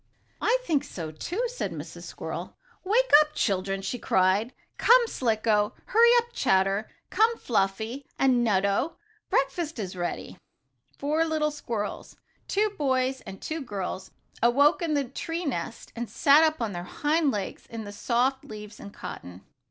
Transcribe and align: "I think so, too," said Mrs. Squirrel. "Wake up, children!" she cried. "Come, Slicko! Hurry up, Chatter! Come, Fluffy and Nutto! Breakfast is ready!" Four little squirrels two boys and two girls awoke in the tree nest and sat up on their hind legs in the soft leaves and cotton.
"I 0.41 0.57
think 0.63 0.83
so, 0.83 1.11
too," 1.11 1.43
said 1.47 1.71
Mrs. 1.71 2.05
Squirrel. 2.05 2.55
"Wake 2.83 3.11
up, 3.21 3.35
children!" 3.35 3.83
she 3.83 3.99
cried. 3.99 4.51
"Come, 4.79 5.05
Slicko! 5.05 5.73
Hurry 5.85 6.09
up, 6.17 6.33
Chatter! 6.33 6.89
Come, 7.11 7.37
Fluffy 7.37 8.07
and 8.17 8.43
Nutto! 8.43 8.95
Breakfast 9.29 9.77
is 9.77 9.95
ready!" 9.95 10.39
Four 10.97 11.23
little 11.25 11.51
squirrels 11.51 12.15
two 12.47 12.71
boys 12.71 13.21
and 13.27 13.39
two 13.39 13.61
girls 13.61 14.09
awoke 14.41 14.81
in 14.81 14.95
the 14.95 15.03
tree 15.03 15.45
nest 15.45 15.93
and 15.95 16.09
sat 16.09 16.41
up 16.43 16.63
on 16.63 16.71
their 16.71 16.83
hind 16.85 17.29
legs 17.29 17.67
in 17.67 17.83
the 17.83 17.91
soft 17.91 18.43
leaves 18.43 18.79
and 18.79 18.91
cotton. 18.91 19.45